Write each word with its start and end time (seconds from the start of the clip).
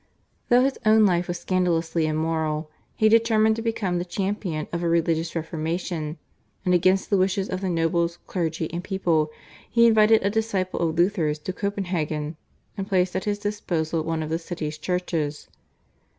Though 0.49 0.63
his 0.63 0.79
own 0.83 1.05
life 1.05 1.27
was 1.27 1.39
scandalously 1.39 2.07
immoral 2.07 2.71
he 2.95 3.07
determined 3.07 3.55
to 3.57 3.61
become 3.61 3.99
the 3.99 4.03
champion 4.03 4.67
of 4.73 4.81
a 4.81 4.89
religious 4.89 5.35
reformation, 5.35 6.17
and 6.65 6.73
against 6.73 7.11
the 7.11 7.19
wishes 7.19 7.47
of 7.49 7.61
the 7.61 7.69
nobles, 7.69 8.17
clergy, 8.25 8.67
and 8.73 8.83
people 8.83 9.29
he 9.69 9.85
invited 9.85 10.23
a 10.23 10.31
disciple 10.31 10.79
of 10.79 10.95
Luther's 10.97 11.37
to 11.37 11.53
Copenhagen, 11.53 12.35
and 12.75 12.87
placed 12.87 13.15
at 13.15 13.25
his 13.25 13.37
disposal 13.37 14.01
one 14.03 14.23
of 14.23 14.31
the 14.31 14.39
city's 14.39 14.79
churches. 14.79 15.49